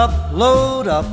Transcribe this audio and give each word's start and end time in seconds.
Load 0.00 0.88
up 0.88 1.04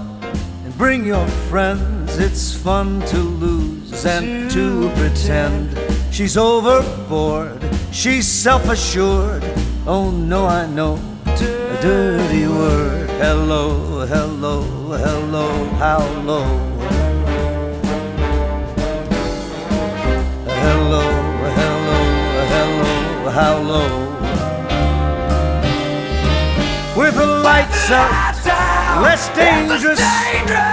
and 0.64 0.78
bring 0.78 1.04
your 1.04 1.28
friends. 1.50 2.18
It's 2.18 2.56
fun 2.56 3.02
to 3.08 3.18
lose 3.18 4.06
and 4.06 4.50
to 4.52 4.90
pretend. 4.96 5.78
She's 6.10 6.38
overboard, 6.38 7.62
she's 7.92 8.26
self 8.26 8.70
assured. 8.70 9.44
Oh 9.86 10.10
no, 10.10 10.46
I 10.46 10.68
know 10.68 10.98
a 11.26 11.82
dirty 11.82 12.48
word. 12.48 13.10
Hello, 13.20 14.06
hello, 14.06 14.62
hello, 14.96 15.66
how 15.76 16.00
low? 16.22 16.46
Hello, 20.64 21.04
hello, 21.60 22.00
hello, 22.54 23.30
how 23.32 23.58
low? 23.58 24.08
With 26.96 27.16
the 27.16 27.26
lights 27.26 27.92
out, 27.92 28.27
less 29.02 29.30
dangerous. 29.36 30.00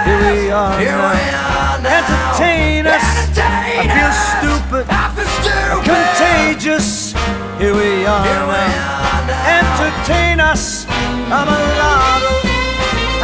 Here 0.05 0.19
we 0.25 0.51
are 0.51 0.79
now. 0.79 1.77
Entertain 1.85 2.87
us. 2.87 3.03
I 3.37 3.85
feel 3.95 4.13
stupid, 4.33 4.85
contagious. 5.85 7.13
Here 7.59 7.75
we 7.75 8.05
are 8.05 8.25
now. 8.25 8.95
Entertain 9.59 10.39
us. 10.39 10.85
I'm 11.27 11.47
a 11.47 11.59
lotto, 11.81 12.35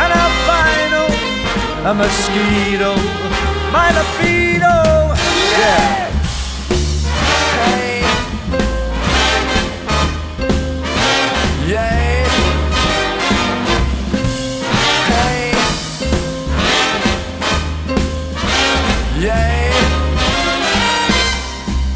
an 0.03 0.11
albino, 0.23 1.03
a 1.89 1.93
mosquito, 1.93 2.91
my 3.71 3.89
libido. 3.97 4.60